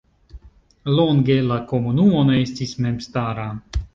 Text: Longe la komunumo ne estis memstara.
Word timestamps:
Longe 0.99 1.35
la 1.51 1.59
komunumo 1.73 2.23
ne 2.31 2.39
estis 2.47 2.75
memstara. 2.87 3.49